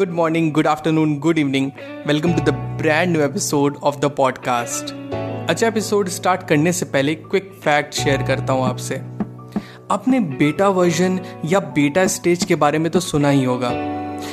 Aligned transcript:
good 0.00 0.10
morning 0.10 0.52
good 0.52 0.66
afternoon 0.66 1.18
good 1.18 1.38
evening 1.38 1.70
welcome 2.06 2.32
to 2.32 2.40
the 2.40 2.50
brand 2.80 3.12
new 3.12 3.22
episode 3.22 3.76
of 3.82 3.96
the 3.98 4.04
podcast 4.04 4.92
अच्छा 5.50 5.66
episode 5.66 6.08
start 6.08 6.42
करने 6.48 6.72
से 6.72 6.84
पहले 6.84 7.14
quick 7.14 7.52
fact 7.64 7.94
share 7.94 8.22
करता 8.22 8.52
हूँ 8.52 8.64
आपसे। 8.64 8.94
आपने 9.90 10.20
बेटा 10.20 10.68
वर्जन 10.68 11.20
या 11.44 11.60
बेटा 11.60 12.06
स्टेज 12.06 12.44
के 12.44 12.54
बारे 12.54 12.78
में 12.78 12.90
तो 12.92 13.00
सुना 13.00 13.30
ही 13.30 13.44
होगा। 13.44 13.70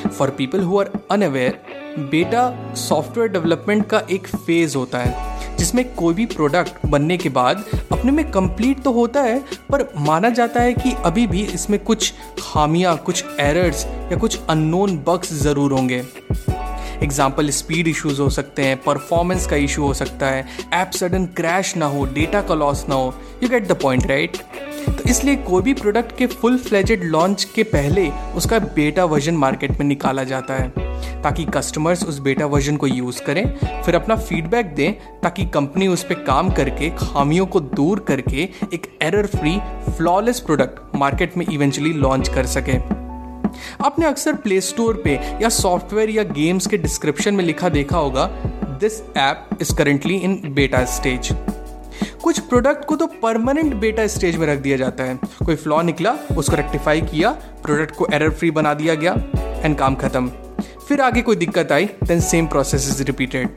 For 0.10 0.30
people 0.30 0.60
who 0.60 0.80
are 0.80 0.92
unaware 1.12 1.60
beta 2.00 2.74
software 2.78 3.30
development 3.32 3.86
का 3.90 4.02
एक 4.12 4.28
फ़ेज़ 4.28 4.78
होता 4.78 5.00
है, 5.00 5.56
जिसमें 5.58 5.84
कोई 5.96 6.14
भी 6.14 6.26
प्रोडक्ट 6.26 6.86
बनने 6.86 7.18
के 7.18 7.30
बाद 7.30 7.64
अपने 7.92 8.12
में 8.12 8.30
कंप्लीट 8.32 8.82
तो 8.84 8.92
होता 8.92 9.22
है, 9.22 9.40
पर 9.72 9.88
माना 10.00 10.30
जाता 10.30 10.62
है 10.62 10.74
कि 10.74 10.94
अभी 11.06 11.26
भी 11.28 11.42
इसमें 11.44 11.80
कुछ 11.80 12.14
खामियाँ, 12.40 12.96
कुछ 12.98 13.24
एरर्स 13.40 13.86
या 14.12 14.18
कुछ 14.18 14.40
अननोन 14.50 14.98
बग्स 15.08 15.34
ज़रूर 15.34 15.74
होंगे। 15.74 16.04
एग्ज़ाम्पल 17.04 17.50
स्पीड 17.52 17.88
इश्यूज़ 17.88 18.22
हो 18.22 18.30
सकते 18.30 18.64
हैं 18.64 18.78
परफॉर्मेंस 18.84 19.46
का 19.48 19.56
इशू 19.56 19.84
हो 19.84 19.94
सकता 19.94 20.28
है 20.28 20.46
ऐप 20.74 20.92
सडन 20.92 21.26
क्रैश 21.36 21.76
ना 21.78 21.86
हो 21.86 22.06
डेटा 22.14 22.42
का 22.42 22.56
लॉस 22.56 22.86
ना 22.90 22.96
हो 22.96 23.14
you 23.44 23.50
get 23.50 23.68
the 23.68 23.78
point 23.82 24.08
right 24.08 24.38
तो 24.88 25.10
इसलिए 25.10 25.36
कोई 25.36 25.62
भी 25.62 25.74
प्रोडक्ट 25.74 26.18
के 26.18 26.28
फुल 26.28 26.58
फ्लेजेड 26.58 27.04
लॉन्च 27.04 27.44
के 27.56 27.64
पहले 27.66 28.10
उसका 28.36 28.60
बेटा 28.60 29.06
वर्जन 29.06 29.36
मार्केट 29.36 29.80
में 29.80 29.86
निकाला 29.88 30.24
जाता 30.24 30.54
है। 30.54 30.87
ताकि 31.24 31.46
कस्टमर्स 31.46 32.04
उस 32.06 32.20
बेटा 32.20 32.46
वर्जन 32.46 32.78
को 32.78 32.88
यूज़ 32.88 33.22
करें। 33.24 33.44
फिर 33.84 33.96
अपना 33.96 34.16
फीडबैक 34.16 34.74
दें 34.76 34.94
ताकि 35.22 35.46
कंपनी 35.46 35.88
उस 35.88 36.04
पर 36.04 36.24
काम 36.24 36.52
करके, 36.52 36.90
खामियों 36.90 37.46
को 37.46 37.60
दूर 37.60 38.00
करके 38.00 38.50
एक 38.74 38.88
error 39.02 39.28
free 39.28 39.60
flawless 39.90 40.40
product 40.40 40.96
market 40.96 41.38
में 41.38 41.46
इवेंचुअली 41.46 41.94
लॉन्च 41.94 42.30
कर 42.30 42.46
सके। 42.46 42.78
आपने 43.86 44.06
अक्सर 44.06 44.34
प्ले 44.34 44.60
स्टोर 44.62 45.02
पे 45.04 45.14
या 45.42 45.50
सॉफ्टवेयर 45.50 46.10
या 46.10 46.24
गेम्स 46.24 46.68
के 46.68 46.78
डिस्क्रिप्शन 46.78 47.36
में 47.36 47.44
लिखा 47.44 47.70
देखा 47.70 47.98
होगा 47.98 48.26
this 48.82 49.02
app 49.18 49.50
is 49.62 49.76
currently 49.76 50.16
in 50.16 50.42
beta 50.54 50.84
stage 50.86 51.36
कुछ 52.24 52.40
प्रोडक्ट 52.40 52.86
को 52.86 52.96
तो 52.96 53.06
परमानेंट 53.22 53.74
बेटा 53.74 54.06
स्टेज 54.08 54.38
में 54.38 54.46
रख 54.48 54.60
दिया 54.60 54.78
जाता 54.78 55.04
है। 55.04 55.16
कोई 55.46 55.56
फ्लॉ 55.56 55.82
निकला, 55.82 56.12
उसको 56.38 56.56
रेक्टिफाई 56.56 57.02
किया 57.02 57.30
प्रोडक्ट 57.64 57.96
को 57.96 58.08
एरर 58.14 58.30
फ्री 58.30 58.52
बना 58.52 58.74
दिया 58.74 58.96
गया 58.96 59.14
एंड 59.64 59.78
काम 59.78 59.96
खत्म। 59.96 60.32
फिर 60.88 61.02
आगे 61.02 61.22
कोई 61.22 61.36
दिक्कत 61.36 61.72
आई 61.72 61.86
then 62.04 62.20
same 62.22 62.46
process 62.48 62.88
is 62.90 63.04
repeated 63.04 63.50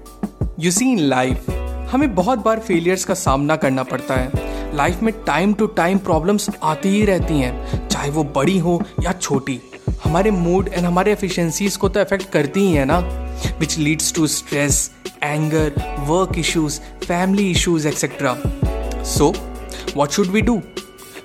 you 0.60 0.70
see 0.70 0.90
in 0.92 0.98
life 1.00 1.50
हमें 1.90 2.14
बहुत 2.14 2.38
बार 2.38 2.58
फेलियर्स 2.58 3.04
का 3.04 3.14
सामना 3.14 3.56
करना 3.56 3.82
पड़ता 3.82 4.14
है। 4.14 4.76
लाइफ 4.76 5.02
में 5.02 5.12
टाइम 5.26 5.52
टू 5.54 5.66
टाइम 5.76 5.98
प्रॉब्लम्स 5.98 6.48
आती 6.62 6.88
ही 6.88 7.04
रहती 7.04 7.38
हैं, 7.38 7.88
चाहे 7.88 8.10
वो 8.10 8.24
बड़ी 8.36 8.58
हो 8.58 8.80
या 9.02 9.12
छोटी। 9.12 9.58
हमारे 10.04 10.30
मूड 10.30 10.68
एंड 10.68 10.84
हमारे 10.86 11.12
एफिशिएंसीज 11.12 11.76
को 11.76 11.88
तो 11.88 12.00
अफेक्ट 12.00 12.30
करती 12.32 12.60
ही 12.60 12.72
है 12.72 12.84
ना। 12.84 12.98
Which 13.60 13.76
leads 13.78 14.12
to 14.14 14.26
stress 14.26 14.90
anger 15.22 15.72
work 16.08 16.38
issues 16.38 16.80
family 17.04 17.50
issues 17.50 17.88
etcetera 17.88 18.36
so 19.06 19.32
what 19.96 20.10
should 20.10 20.26
we 20.26 20.40
do 20.40 20.60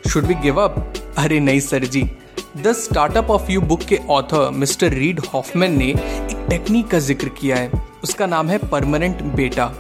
should 0.09 0.25
we 0.25 0.35
give 0.43 0.61
up 0.61 0.93
अरे 1.17 1.39
नहीं 1.39 1.59
sir 1.59 1.85
ji. 1.87 2.09
The 2.57 2.71
startup 2.71 3.29
of 3.31 3.49
you 3.51 3.61
book 3.61 3.81
के 3.81 3.97
ऑथर 4.09 4.49
मिस्टर 4.49 4.89
रीड 4.89 5.19
हॉफमैन 5.33 5.77
ने 5.77 5.85
एक 5.85 6.45
technique 6.49 6.87
का 6.87 6.99
ज़िक्र 6.99 7.29
किया 7.29 7.55
है। 7.55 7.71
उसका 8.03 8.25
नाम 8.25 8.49
है 8.49 8.57
परमानेंट 8.67 9.21
बेटा 9.35 9.71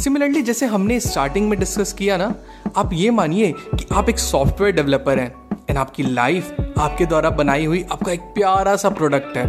सिमिलरली 0.00 0.42
जैसे 0.42 0.66
हमने 0.66 0.98
स्टार्टिंग 1.00 1.48
में 1.48 1.58
डिस्कस 1.58 1.92
किया 1.92 2.16
ना, 2.16 2.34
आप 2.76 2.90
ये 2.92 3.10
मानिए 3.10 3.52
कि 3.52 3.86
आप 3.92 4.08
एक 4.08 4.18
सॉफ्टवेयर 4.18 4.74
डेवलपर 4.74 5.18
हैं 5.18 5.30
एंड 5.70 5.78
आपकी 5.78 6.02
लाइफ 6.02 6.56
आपके 6.78 7.06
द्वारा 7.06 7.30
बनाई 7.32 7.64
हुई 7.64 7.84
आपका 7.92 8.12
एक 8.12 8.20
प्यारा 8.34 8.76
सा 8.76 8.90
प्रोडक्ट 8.90 9.36
है। 9.36 9.46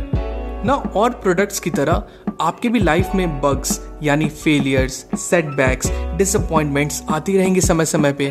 ना, 0.66 0.73
और 0.73 1.12
प्रोडक्ट्स 1.13 1.59
की 1.59 1.69
तरह 1.69 2.03
आपके 2.41 2.69
भी 2.69 2.79
लाइफ 2.79 3.16
में 3.16 3.41
बग्स 3.41 3.79
यानी 4.03 4.27
फेलियर्स 4.27 5.06
सेटबैक्स 5.19 5.91
डिसअपॉइंटमेंट्स 6.17 7.03
आती 7.09 7.38
रहेंगी 7.38 7.62
समय 7.62 7.85
समय 7.85 8.13
पे। 8.13 8.29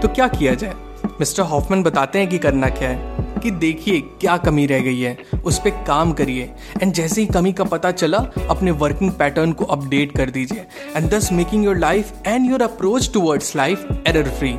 तो 0.00 0.08
क्या 0.08 0.28
किया 0.28 0.54
जाए? 0.54 0.74
मिस्टर 1.20 1.42
हॉफमैन 1.42 1.82
बताते 1.82 2.18
हैं 2.18 2.28
कि 2.28 2.38
करना 2.38 2.68
क्या 2.68 2.88
है। 2.88 3.23
कि 3.44 3.50
देखिए 3.52 4.00
क्या 4.20 4.36
कमी 4.38 4.66
रह 4.66 4.80
गई 4.80 5.00
है, 5.00 5.16
उस 5.44 5.58
पर 5.58 5.70
काम 5.86 6.12
करिए। 6.12 6.50
एंड 6.82 6.92
जैसे 6.92 7.20
ही 7.20 7.26
कमी 7.26 7.52
का 7.52 7.64
पता 7.66 7.90
चला, 7.92 8.18
अपने 8.50 8.70
वर्किंग 8.72 9.10
पैटर्न 9.12 9.52
को 9.52 9.64
अपडेट 9.66 10.16
कर 10.16 10.30
दीजिए। 10.30 10.66
And 10.96 11.08
thus 11.10 11.30
making 11.32 11.64
your 11.64 11.78
life 11.78 12.12
and 12.26 12.50
your 12.50 12.62
approach 12.62 13.12
towards 13.14 13.54
life 13.56 13.86
error 14.06 14.30
free 14.30 14.56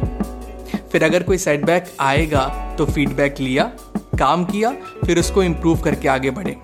फिर 0.91 1.03
अगर 1.03 1.23
कोई 1.23 1.37
सेटबैक 1.37 1.91
आएगा 1.99 2.45
तो 2.77 2.85
फीडबैक 2.85 3.39
लिया, 3.39 3.63
काम 4.19 4.45
किया, 4.45 4.71
फिर 5.05 5.19
उसको 5.19 5.43
इम्प्रूव 5.43 5.79
करके 5.81 6.07
आगे 6.07 6.31
बढ़े। 6.31 6.55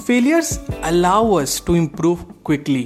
Failures 0.00 0.58
allow 0.84 1.34
us 1.34 1.62
to 1.66 1.76
improve 1.76 2.24
quickly 2.46 2.84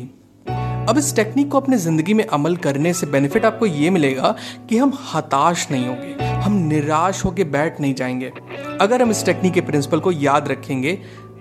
अब 0.88 0.98
इस 0.98 1.14
टेक्निक 1.16 1.50
को 1.50 1.60
अपने 1.60 1.76
ज़िंदगी 1.78 2.14
में 2.14 2.24
अमल 2.26 2.56
करने 2.58 2.92
से 2.94 3.06
बेनिफिट 3.06 3.44
आपको 3.44 3.66
ये 3.66 3.90
मिलेगा 3.90 4.34
कि 4.68 4.78
हम 4.78 4.92
हताश 5.12 5.66
नहीं 5.70 5.86
होंगे, 5.86 6.24
हम 6.24 6.52
निराश 6.62 7.24
होकर 7.24 7.44
बैठ 7.46 7.80
नहीं 7.80 7.94
जाएँगे। 7.94 8.32
अगर 8.82 9.03
हम 9.03 9.10
इस 9.10 9.25
टेक्निक 9.26 9.53
के 9.53 9.60
प्रिंसिपल 9.60 10.00
को 10.00 10.12
याद 10.12 10.48
रखेंगे 10.48 10.93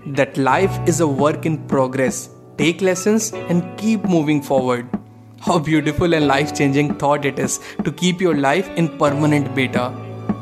that 0.08 0.38
life 0.38 0.86
is 0.90 1.02
a 1.04 1.06
work 1.18 1.46
in 1.46 1.56
progress 1.68 2.30
take 2.58 2.82
lesson 2.82 3.20
and 3.50 3.62
keep 3.80 4.06
moving 4.08 4.42
forward 4.42 4.96
how 5.42 5.60
beautiful 5.64 6.14
and 6.14 6.24
life 6.24 6.52
changing 6.52 6.92
thought 7.04 7.26
it 7.26 7.40
is 7.40 7.60
to 7.84 7.92
keep 8.02 8.22
your 8.22 8.36
life 8.38 8.76
in 8.78 8.88
permanent 9.00 9.50
beta 9.56 9.88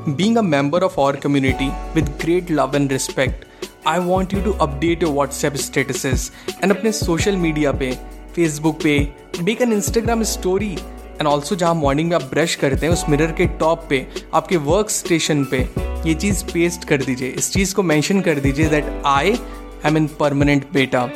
being 0.09 0.37
a 0.37 0.41
member 0.41 0.83
of 0.83 0.99
our 0.99 1.15
community 1.17 1.69
with 1.95 2.09
great 2.21 2.51
love 2.51 2.75
and 2.75 2.91
respect 2.91 3.45
I 3.87 3.99
want 4.03 4.33
you 4.33 4.41
to 4.43 4.51
update 4.61 5.03
your 5.03 5.13
WhatsApp 5.13 5.55
status 5.59 6.31
and 6.63 6.71
अपने 6.71 6.91
social 6.93 7.37
media 7.37 7.71
पे 7.73 7.91
Facebook 8.35 8.81
पे 8.83 8.99
make 9.43 9.61
an 9.61 9.73
Instagram 9.73 10.23
story 10.31 10.75
and 11.19 11.27
also 11.27 11.55
जहाँ 11.55 11.73
morning 11.75 12.09
में 12.09 12.15
आप 12.15 12.23
brush 12.23 12.55
करते 12.55 12.85
हैं, 12.85 12.93
उस 12.93 13.03
mirror 13.09 13.31
के 13.31 13.45
टॉप 13.59 13.85
पे, 13.89 14.05
आपके 14.33 14.57
वर्क 14.57 14.89
स्टेशन 14.89 15.43
पे, 15.51 15.57
ये 16.07 16.13
चीज़ 16.13 16.43
पेस्ट 16.45 16.87
कर 16.87 17.03
दीजिए। 17.03 17.29
इस 17.29 17.51
चीज़ 17.53 17.73
को 17.75 17.83
मैंशन 17.83 18.21
कर 18.21 18.39
दीजिए 18.39 18.69
that 18.69 18.85
I 19.05 19.37
am 19.85 19.97
in 19.97 20.07
permanent 20.19 20.65
beta 20.73 21.09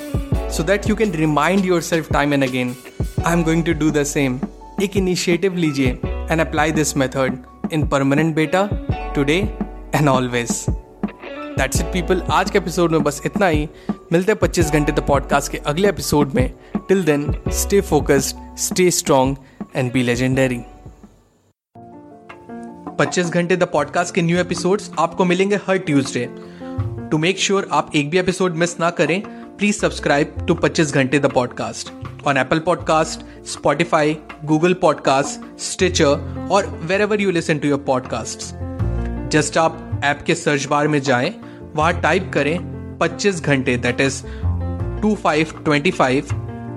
so 0.50 0.64
that 0.64 0.90
you 0.90 0.96
can 0.96 1.12
remind 1.12 1.66
yourself 1.82 2.12
time 2.14 2.34
and 2.34 2.44
again 2.44 2.76
I 3.26 3.34
am 3.34 3.44
going 3.44 3.64
to 3.66 3.74
do 3.74 3.90
the 3.92 4.04
same 4.04 4.40
एक 4.84 4.98
इनिशिएटिव 4.98 5.56
लीजिए 5.56 6.00
and 6.06 6.42
apply 6.42 6.72
this 6.72 6.96
method 6.98 7.38
in 7.74 7.88
permanent 7.88 8.36
beta 8.36 8.68
today 9.16 9.38
and 9.96 10.10
always 10.10 10.66
that's 10.70 11.82
it 11.82 11.88
people 11.88 12.22
आज 12.32 12.52
के 12.52 12.58
episode 12.58 12.92
में 12.92 13.04
बस 13.04 13.22
इतना 13.26 13.48
ही। 13.48 13.68
मिलते 14.12 14.32
हैं 14.32 14.40
पच्चीस 14.40 14.72
घंटे 14.72 14.92
द 14.92 15.00
पॉडकास्ट 15.00 15.52
के 15.52 15.58
अगले 15.58 15.90
एपिसोड 15.90 16.34
में। 16.36 16.54
Till 16.88 17.04
then 17.04 17.34
stay 17.54 17.82
focused 17.82 18.43
stay 18.58 18.90
strong 18.92 19.38
and 19.76 19.92
be 19.92 20.02
legendary 20.04 20.58
25 23.00 23.30
Ghante 23.30 23.56
the 23.58 23.64
podcast 23.64 24.16
के 24.16 24.22
न्यू 24.22 24.38
एपिसोड्स 24.38 24.92
आपको 25.00 25.26
मिलेंगे 25.26 25.56
हर 25.68 25.78
ट्यूसडे 25.78 26.28
टू 27.12 27.18
मेक 27.18 27.40
श्योर 27.40 27.68
आप 27.72 27.92
एक 27.96 28.10
भी 28.10 28.18
एपिसोड 28.18 28.56
मिस 28.56 28.80
ना 28.80 28.90
करें 28.90 29.22
please 29.58 29.80
subscribe 29.80 30.36
to 30.48 30.56
25 30.66 30.94
Ghante 30.94 31.20
the 31.20 31.32
podcast 31.32 31.92
on 32.28 32.38
Apple 32.38 32.60
podcast 32.60 33.26
Spotify 33.48 34.18
Google 34.46 34.74
podcast 34.74 35.60
Stitcher 35.62 36.48
और 36.52 36.68
wherever 37.02 37.22
you 37.22 37.32
listen 37.32 37.58
to 37.58 37.68
your 37.68 37.84
podcast 37.88 38.54
just 39.32 39.58
आप 39.58 40.02
ऐप 40.04 40.24
के 40.28 40.36
सर्च 40.36 40.66
बार 40.66 40.88
में 40.88 41.02
जाएँ, 41.02 41.34
वहाँ 41.76 42.02
टाइप 42.02 42.32
करें 42.34 42.58
25 43.00 43.42
Ghante 43.42 43.78
that 43.78 44.02
is 44.02 44.24
two 45.02 45.16
five 45.16 45.62
twenty 45.66 45.92
five 45.92 46.28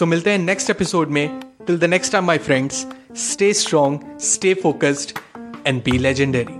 सो 0.00 0.06
मिलते 0.06 0.30
हैं 0.30 0.38
next 0.38 0.70
episode 0.70 1.08
में. 1.08 1.40
Till 1.66 1.78
the 1.78 1.84
next 1.84 2.12
time 2.12 2.24
my 2.24 2.38
friends 2.38 2.86
stay 3.16 3.52
strong 3.52 4.18
stay 4.20 4.54
focused 4.54 5.18
and 5.66 5.82
be 5.84 5.98
legendary 5.98 6.59